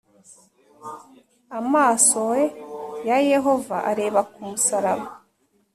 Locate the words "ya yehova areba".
3.07-4.21